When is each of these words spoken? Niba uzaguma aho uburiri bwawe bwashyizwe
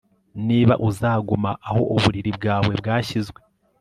Niba 0.47 0.73
uzaguma 0.87 1.51
aho 1.67 1.81
uburiri 1.95 2.31
bwawe 2.37 2.71
bwashyizwe 2.81 3.39